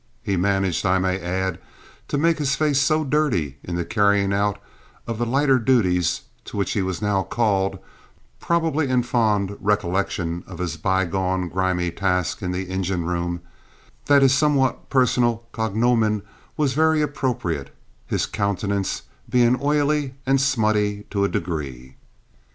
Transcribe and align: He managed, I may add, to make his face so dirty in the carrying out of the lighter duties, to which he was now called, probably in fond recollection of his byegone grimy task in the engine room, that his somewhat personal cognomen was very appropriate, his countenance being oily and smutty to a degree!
He 0.23 0.35
managed, 0.35 0.83
I 0.83 0.97
may 0.97 1.19
add, 1.19 1.59
to 2.07 2.17
make 2.17 2.39
his 2.39 2.55
face 2.55 2.81
so 2.81 3.03
dirty 3.03 3.57
in 3.63 3.75
the 3.75 3.85
carrying 3.85 4.33
out 4.33 4.57
of 5.05 5.19
the 5.19 5.27
lighter 5.27 5.59
duties, 5.59 6.21
to 6.45 6.57
which 6.57 6.71
he 6.71 6.81
was 6.81 7.03
now 7.03 7.21
called, 7.21 7.77
probably 8.39 8.89
in 8.89 9.03
fond 9.03 9.55
recollection 9.59 10.43
of 10.47 10.57
his 10.57 10.75
byegone 10.75 11.49
grimy 11.49 11.91
task 11.91 12.41
in 12.41 12.51
the 12.51 12.67
engine 12.67 13.05
room, 13.05 13.41
that 14.07 14.23
his 14.23 14.33
somewhat 14.33 14.89
personal 14.89 15.45
cognomen 15.51 16.23
was 16.57 16.73
very 16.73 17.03
appropriate, 17.03 17.71
his 18.07 18.25
countenance 18.25 19.03
being 19.29 19.55
oily 19.61 20.15
and 20.25 20.41
smutty 20.41 21.03
to 21.11 21.23
a 21.23 21.29
degree! 21.29 21.95